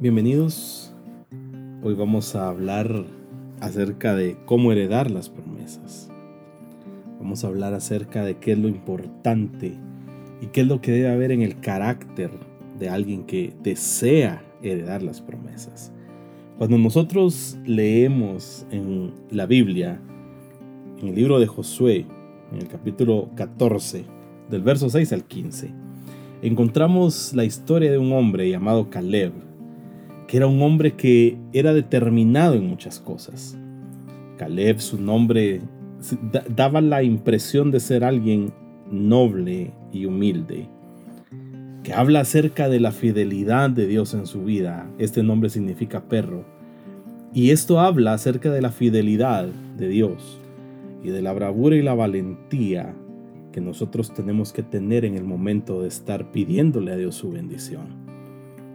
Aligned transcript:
Bienvenidos. 0.00 0.94
Hoy 1.82 1.92
vamos 1.92 2.34
a 2.34 2.48
hablar 2.48 3.04
acerca 3.60 4.14
de 4.14 4.38
cómo 4.46 4.72
heredar 4.72 5.10
las 5.10 5.28
promesas. 5.28 6.10
Vamos 7.18 7.44
a 7.44 7.48
hablar 7.48 7.74
acerca 7.74 8.24
de 8.24 8.38
qué 8.38 8.52
es 8.52 8.58
lo 8.58 8.68
importante 8.68 9.74
y 10.40 10.46
qué 10.46 10.62
es 10.62 10.68
lo 10.68 10.80
que 10.80 10.92
debe 10.92 11.10
haber 11.10 11.32
en 11.32 11.42
el 11.42 11.60
carácter 11.60 12.30
de 12.78 12.88
alguien 12.88 13.24
que 13.24 13.52
desea 13.62 14.42
heredar 14.62 15.02
las 15.02 15.20
promesas. 15.20 15.92
Cuando 16.56 16.78
nosotros 16.78 17.58
leemos 17.66 18.64
en 18.70 19.12
la 19.30 19.44
Biblia, 19.44 20.00
en 20.98 21.08
el 21.08 21.14
libro 21.14 21.38
de 21.38 21.46
Josué, 21.46 22.06
en 22.50 22.58
el 22.58 22.68
capítulo 22.68 23.28
14, 23.34 24.06
del 24.48 24.62
verso 24.62 24.88
6 24.88 25.12
al 25.12 25.24
15, 25.24 25.74
encontramos 26.40 27.34
la 27.34 27.44
historia 27.44 27.92
de 27.92 27.98
un 27.98 28.14
hombre 28.14 28.48
llamado 28.48 28.88
Caleb, 28.88 29.49
que 30.30 30.36
era 30.36 30.46
un 30.46 30.62
hombre 30.62 30.92
que 30.92 31.36
era 31.52 31.74
determinado 31.74 32.54
en 32.54 32.64
muchas 32.64 33.00
cosas. 33.00 33.58
Caleb, 34.38 34.78
su 34.78 34.96
nombre, 35.02 35.60
daba 36.54 36.80
la 36.80 37.02
impresión 37.02 37.72
de 37.72 37.80
ser 37.80 38.04
alguien 38.04 38.52
noble 38.92 39.72
y 39.92 40.04
humilde, 40.04 40.68
que 41.82 41.92
habla 41.92 42.20
acerca 42.20 42.68
de 42.68 42.78
la 42.78 42.92
fidelidad 42.92 43.70
de 43.70 43.88
Dios 43.88 44.14
en 44.14 44.26
su 44.26 44.44
vida. 44.44 44.88
Este 44.98 45.24
nombre 45.24 45.50
significa 45.50 46.04
perro. 46.04 46.44
Y 47.34 47.50
esto 47.50 47.80
habla 47.80 48.12
acerca 48.12 48.52
de 48.52 48.62
la 48.62 48.70
fidelidad 48.70 49.48
de 49.76 49.88
Dios 49.88 50.40
y 51.02 51.08
de 51.08 51.22
la 51.22 51.32
bravura 51.32 51.74
y 51.74 51.82
la 51.82 51.94
valentía 51.94 52.94
que 53.50 53.60
nosotros 53.60 54.14
tenemos 54.14 54.52
que 54.52 54.62
tener 54.62 55.04
en 55.04 55.16
el 55.16 55.24
momento 55.24 55.82
de 55.82 55.88
estar 55.88 56.30
pidiéndole 56.30 56.92
a 56.92 56.96
Dios 56.96 57.16
su 57.16 57.32
bendición. 57.32 58.09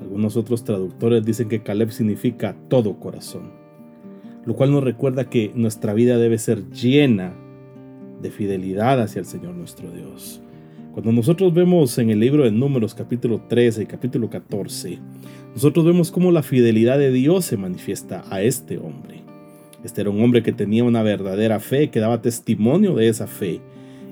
Algunos 0.00 0.36
otros 0.36 0.64
traductores 0.64 1.24
dicen 1.24 1.48
que 1.48 1.62
Caleb 1.62 1.90
significa 1.90 2.56
todo 2.68 3.00
corazón, 3.00 3.50
lo 4.44 4.54
cual 4.54 4.70
nos 4.70 4.84
recuerda 4.84 5.28
que 5.28 5.50
nuestra 5.54 5.92
vida 5.92 6.18
debe 6.18 6.38
ser 6.38 6.70
llena 6.70 7.34
de 8.22 8.30
fidelidad 8.30 9.00
hacia 9.00 9.20
el 9.20 9.26
Señor 9.26 9.54
nuestro 9.54 9.90
Dios. 9.90 10.40
Cuando 10.92 11.12
nosotros 11.12 11.52
vemos 11.52 11.98
en 11.98 12.10
el 12.10 12.20
libro 12.20 12.44
de 12.44 12.52
Números 12.52 12.94
capítulo 12.94 13.42
13 13.48 13.82
y 13.82 13.86
capítulo 13.86 14.30
14, 14.30 14.98
nosotros 15.52 15.84
vemos 15.84 16.10
cómo 16.10 16.30
la 16.32 16.42
fidelidad 16.42 16.98
de 16.98 17.12
Dios 17.12 17.44
se 17.44 17.56
manifiesta 17.56 18.24
a 18.30 18.42
este 18.42 18.78
hombre. 18.78 19.22
Este 19.84 20.00
era 20.00 20.10
un 20.10 20.20
hombre 20.20 20.42
que 20.42 20.52
tenía 20.52 20.84
una 20.84 21.02
verdadera 21.02 21.60
fe, 21.60 21.90
que 21.90 22.00
daba 22.00 22.22
testimonio 22.22 22.94
de 22.94 23.08
esa 23.08 23.26
fe 23.26 23.60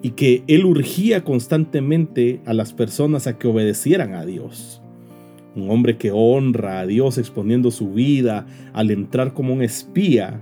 y 0.00 0.10
que 0.10 0.42
él 0.48 0.64
urgía 0.64 1.22
constantemente 1.22 2.40
a 2.46 2.52
las 2.52 2.72
personas 2.72 3.26
a 3.26 3.38
que 3.38 3.46
obedecieran 3.46 4.14
a 4.14 4.24
Dios 4.24 4.81
un 5.54 5.70
hombre 5.70 5.96
que 5.96 6.10
honra 6.12 6.80
a 6.80 6.86
Dios 6.86 7.18
exponiendo 7.18 7.70
su 7.70 7.92
vida 7.92 8.46
al 8.72 8.90
entrar 8.90 9.34
como 9.34 9.52
un 9.52 9.62
espía 9.62 10.40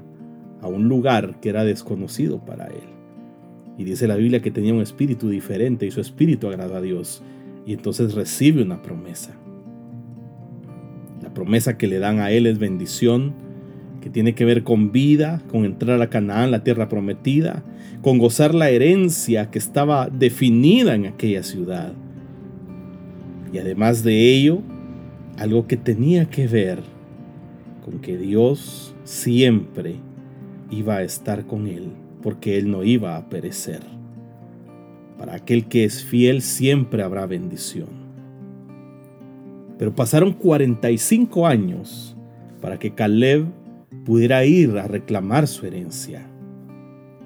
a 0.60 0.68
un 0.68 0.88
lugar 0.88 1.40
que 1.40 1.48
era 1.48 1.64
desconocido 1.64 2.44
para 2.44 2.66
él. 2.66 2.90
Y 3.78 3.84
dice 3.84 4.06
la 4.06 4.16
Biblia 4.16 4.42
que 4.42 4.50
tenía 4.50 4.74
un 4.74 4.82
espíritu 4.82 5.30
diferente 5.30 5.86
y 5.86 5.90
su 5.90 6.00
espíritu 6.00 6.48
agradó 6.48 6.76
a 6.76 6.82
Dios. 6.82 7.22
Y 7.66 7.72
entonces 7.72 8.14
recibe 8.14 8.62
una 8.62 8.82
promesa. 8.82 9.34
La 11.22 11.32
promesa 11.32 11.78
que 11.78 11.86
le 11.86 11.98
dan 11.98 12.18
a 12.18 12.30
él 12.30 12.46
es 12.46 12.58
bendición, 12.58 13.32
que 14.00 14.10
tiene 14.10 14.34
que 14.34 14.44
ver 14.44 14.64
con 14.64 14.92
vida, 14.92 15.42
con 15.50 15.64
entrar 15.64 16.00
a 16.02 16.10
Canaán, 16.10 16.50
la 16.50 16.62
tierra 16.62 16.88
prometida, 16.88 17.62
con 18.02 18.18
gozar 18.18 18.54
la 18.54 18.70
herencia 18.70 19.50
que 19.50 19.58
estaba 19.58 20.08
definida 20.08 20.94
en 20.94 21.06
aquella 21.06 21.42
ciudad. 21.42 21.92
Y 23.52 23.58
además 23.58 24.02
de 24.02 24.34
ello, 24.34 24.62
algo 25.40 25.66
que 25.66 25.78
tenía 25.78 26.26
que 26.26 26.46
ver 26.46 26.82
con 27.82 28.00
que 28.00 28.18
Dios 28.18 28.94
siempre 29.04 29.94
iba 30.70 30.96
a 30.96 31.02
estar 31.02 31.46
con 31.46 31.66
él, 31.66 31.88
porque 32.22 32.58
él 32.58 32.70
no 32.70 32.84
iba 32.84 33.16
a 33.16 33.30
perecer. 33.30 33.80
Para 35.16 35.36
aquel 35.36 35.66
que 35.66 35.84
es 35.84 36.04
fiel 36.04 36.42
siempre 36.42 37.02
habrá 37.02 37.24
bendición. 37.24 37.88
Pero 39.78 39.94
pasaron 39.94 40.34
45 40.34 41.46
años 41.46 42.14
para 42.60 42.78
que 42.78 42.94
Caleb 42.94 43.46
pudiera 44.04 44.44
ir 44.44 44.76
a 44.76 44.88
reclamar 44.88 45.46
su 45.46 45.64
herencia. 45.64 46.26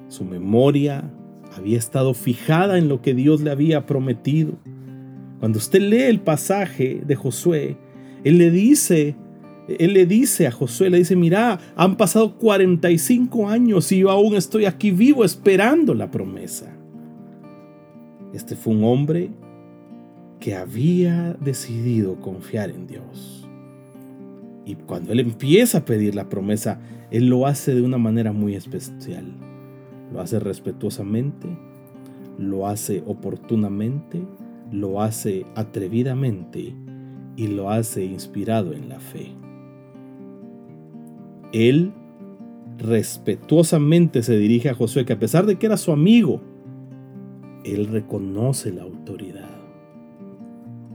Su 0.06 0.25
memoria 0.25 1.10
había 1.56 1.78
estado 1.78 2.14
fijada 2.14 2.78
en 2.78 2.88
lo 2.88 3.02
que 3.02 3.12
Dios 3.12 3.41
le 3.41 3.50
había 3.50 3.86
prometido. 3.86 4.52
Cuando 5.41 5.58
usted 5.58 5.81
lee 5.81 6.02
el 6.02 6.20
pasaje 6.20 7.02
de 7.04 7.16
Josué, 7.16 7.76
él 8.24 8.38
le 8.38 8.50
dice, 8.50 9.14
él 9.68 9.92
le 9.92 10.06
dice 10.06 10.46
a 10.46 10.50
Josué, 10.50 10.88
le 10.88 10.98
dice, 10.98 11.14
mira, 11.14 11.60
han 11.76 11.96
pasado 11.96 12.36
45 12.38 13.48
años 13.48 13.92
y 13.92 13.98
yo 13.98 14.10
aún 14.10 14.34
estoy 14.34 14.64
aquí 14.64 14.90
vivo 14.90 15.24
esperando 15.24 15.94
la 15.94 16.10
promesa. 16.10 16.74
Este 18.32 18.56
fue 18.56 18.74
un 18.74 18.84
hombre 18.84 19.30
que 20.40 20.54
había 20.54 21.34
decidido 21.34 22.18
confiar 22.20 22.70
en 22.70 22.86
Dios. 22.86 23.46
Y 24.64 24.74
cuando 24.74 25.12
él 25.12 25.20
empieza 25.20 25.78
a 25.78 25.84
pedir 25.84 26.14
la 26.14 26.30
promesa, 26.30 26.80
él 27.10 27.28
lo 27.28 27.46
hace 27.46 27.74
de 27.74 27.82
una 27.82 27.98
manera 27.98 28.32
muy 28.32 28.54
especial. 28.54 29.26
Lo 30.12 30.20
hace 30.20 30.38
respetuosamente, 30.40 31.46
lo 32.38 32.66
hace 32.66 33.02
oportunamente, 33.06 34.22
lo 34.72 35.02
hace 35.02 35.44
atrevidamente 35.54 36.74
y 37.36 37.48
lo 37.48 37.70
hace 37.70 38.04
inspirado 38.04 38.72
en 38.72 38.88
la 38.88 39.00
fe. 39.00 39.32
Él 41.52 41.92
respetuosamente 42.78 44.22
se 44.22 44.36
dirige 44.36 44.68
a 44.68 44.74
Josué, 44.74 45.04
que 45.04 45.12
a 45.12 45.18
pesar 45.18 45.46
de 45.46 45.56
que 45.56 45.66
era 45.66 45.76
su 45.76 45.92
amigo, 45.92 46.40
él 47.64 47.86
reconoce 47.86 48.72
la 48.72 48.82
autoridad 48.82 49.50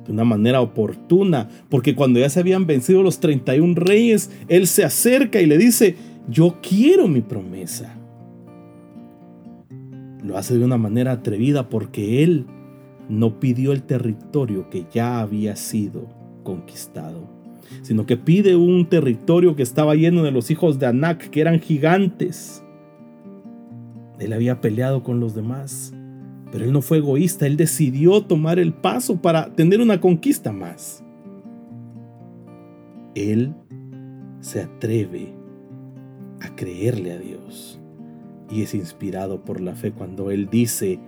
de 0.06 0.14
una 0.14 0.24
manera 0.24 0.62
oportuna, 0.62 1.50
porque 1.70 1.96
cuando 1.96 2.20
ya 2.20 2.30
se 2.30 2.40
habían 2.40 2.66
vencido 2.66 3.04
los 3.04 3.20
31 3.20 3.76
reyes, 3.76 4.32
él 4.48 4.66
se 4.68 4.84
acerca 4.84 5.40
y 5.40 5.46
le 5.46 5.58
dice, 5.58 5.96
yo 6.28 6.58
quiero 6.68 7.08
mi 7.08 7.22
promesa. 7.22 7.96
Lo 10.24 10.38
hace 10.38 10.58
de 10.58 10.66
una 10.66 10.78
manera 10.78 11.12
atrevida 11.12 11.70
porque 11.70 12.24
él 12.24 12.48
no 13.08 13.40
pidió 13.40 13.72
el 13.72 13.84
territorio 13.84 14.70
que 14.70 14.86
ya 14.92 15.20
había 15.22 15.56
sido 15.56 16.19
conquistado, 16.50 17.30
sino 17.84 18.08
que 18.08 18.18
pide 18.18 18.56
un 18.56 18.90
territorio 18.90 19.56
que 19.56 19.62
estaba 19.62 19.94
lleno 19.94 20.24
de 20.24 20.32
los 20.32 20.50
hijos 20.50 20.80
de 20.80 20.88
Anak, 20.88 21.30
que 21.30 21.42
eran 21.42 21.60
gigantes. 21.60 22.64
Él 24.18 24.34
había 24.34 24.62
peleado 24.62 25.04
con 25.04 25.20
los 25.20 25.36
demás, 25.36 25.94
pero 26.52 26.66
él 26.66 26.74
no 26.74 26.82
fue 26.82 26.98
egoísta, 26.98 27.46
él 27.46 27.56
decidió 27.56 28.24
tomar 28.24 28.58
el 28.58 28.74
paso 28.74 29.22
para 29.22 29.54
tener 29.54 29.80
una 29.80 30.02
conquista 30.02 30.52
más. 30.52 31.04
Él 33.14 33.54
se 34.40 34.64
atreve 34.64 35.36
a 36.42 36.56
creerle 36.56 37.12
a 37.12 37.20
Dios 37.20 37.80
y 38.50 38.64
es 38.64 38.74
inspirado 38.74 39.46
por 39.46 39.62
la 39.62 39.76
fe 39.76 39.92
cuando 39.92 40.32
él 40.32 40.50
dice, 40.50 41.00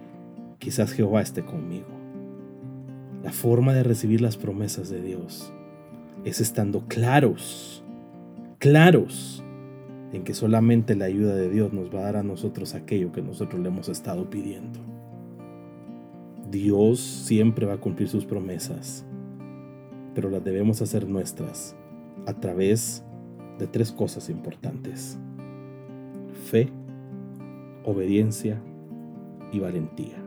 quizás 0.60 0.92
Jehová 0.92 1.22
esté 1.24 1.44
conmigo. 1.44 2.01
La 3.24 3.32
forma 3.32 3.74
de 3.74 3.84
recibir 3.84 4.22
las 4.22 4.36
promesas 4.36 4.90
de 4.90 5.02
Dios 5.02 5.54
es 6.24 6.42
estando 6.42 6.88
claros, 6.88 7.84
claros 8.58 9.44
en 10.12 10.24
que 10.24 10.34
solamente 10.34 10.96
la 10.96 11.06
ayuda 11.06 11.36
de 11.36 11.50
Dios 11.50 11.72
nos 11.72 11.94
va 11.94 12.00
a 12.00 12.04
dar 12.04 12.16
a 12.18 12.24
nosotros 12.24 12.74
aquello 12.74 13.12
que 13.12 13.22
nosotros 13.22 13.62
le 13.62 13.70
hemos 13.70 13.90
estado 13.90 14.30
pidiendo. 14.30 14.80
Dios 16.50 17.00
siempre 17.00 17.66
va 17.66 17.74
a 17.74 17.80
cumplir 17.80 18.10
sus 18.10 18.26
promesas, 18.26 19.06
pero 20.16 20.30
las 20.30 20.44
debemos 20.44 20.82
hacer 20.82 21.08
nuestras 21.08 21.76
a 22.26 22.34
través 22.34 23.04
de 23.60 23.68
tres 23.68 23.92
cosas 23.92 24.30
importantes. 24.30 25.18
Fe, 26.50 26.70
obediencia 27.86 28.60
y 29.54 29.60
valentía. 29.60 30.18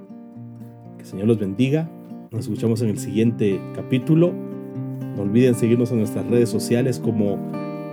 Que 0.96 1.02
el 1.02 1.08
Señor 1.08 1.26
los 1.26 1.38
bendiga 1.38 1.90
nos 2.34 2.46
escuchamos 2.46 2.82
en 2.82 2.88
el 2.88 2.98
siguiente 2.98 3.60
capítulo. 3.76 4.32
No 5.16 5.22
olviden 5.22 5.54
seguirnos 5.54 5.92
en 5.92 5.98
nuestras 5.98 6.26
redes 6.26 6.48
sociales 6.48 6.98
como 6.98 7.38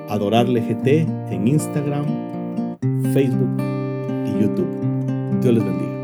Adorarle 0.10 0.62
GT 0.62 1.08
en 1.32 1.48
Instagram, 1.48 2.06
Facebook 3.14 3.62
y 4.26 4.42
YouTube. 4.42 4.68
Dios 5.42 5.54
les 5.54 5.64
bendiga. 5.64 6.01